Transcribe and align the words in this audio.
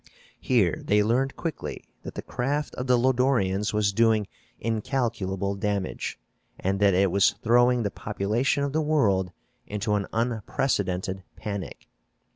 Here 0.39 0.81
they 0.83 1.03
learned 1.03 1.35
quickly 1.35 1.83
that 2.01 2.15
the 2.15 2.23
craft 2.23 2.73
of 2.73 2.87
the 2.87 2.97
Lodorians 2.97 3.71
was 3.71 3.93
doing 3.93 4.25
incalculable 4.59 5.53
damage, 5.53 6.19
and 6.59 6.79
that 6.79 6.95
it 6.95 7.11
was 7.11 7.35
throwing 7.43 7.83
the 7.83 7.91
population 7.91 8.63
of 8.63 8.73
the 8.73 8.81
world 8.81 9.31
into 9.67 9.93
an 9.93 10.07
unprecedented 10.11 11.21
panic. 11.35 11.87